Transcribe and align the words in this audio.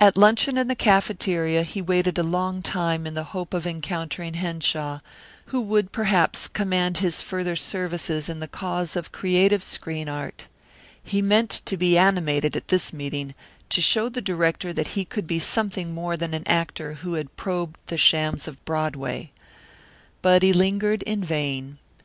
At 0.00 0.16
luncheon 0.16 0.58
in 0.58 0.66
the 0.66 0.74
cafeteria 0.74 1.62
he 1.62 1.80
waited 1.80 2.18
a 2.18 2.24
long 2.24 2.62
time 2.62 3.06
in 3.06 3.14
the 3.14 3.22
hope 3.30 3.54
of 3.54 3.64
encountering 3.64 4.34
Henshaw, 4.34 4.98
who 5.46 5.60
would 5.60 5.92
perhaps 5.92 6.48
command 6.48 6.98
his 6.98 7.22
further 7.22 7.54
services 7.54 8.28
in 8.28 8.40
the 8.40 8.48
cause 8.48 8.96
of 8.96 9.12
creative 9.12 9.62
screen 9.62 10.08
art. 10.08 10.48
He 11.04 11.22
meant 11.22 11.62
to 11.66 11.76
be 11.76 11.96
animated 11.96 12.56
at 12.56 12.66
this 12.66 12.92
meeting, 12.92 13.36
to 13.70 13.80
show 13.80 14.08
the 14.08 14.20
director 14.20 14.72
that 14.72 14.88
he 14.98 15.04
could 15.04 15.28
be 15.28 15.38
something 15.38 15.94
more 15.94 16.16
than 16.16 16.34
an 16.34 16.48
actor 16.48 16.94
who 16.94 17.12
had 17.14 17.36
probed 17.36 17.78
the 17.86 17.96
shams 17.96 18.48
of 18.48 18.64
Broadway. 18.64 19.30
But 20.22 20.42
he 20.42 20.52
lingered 20.52 21.04
in 21.04 21.22
vain. 21.22 21.78